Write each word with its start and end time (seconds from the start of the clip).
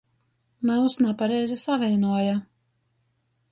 Myus 0.69 0.95
napareizi 1.07 1.59
savīnuoja. 1.65 2.35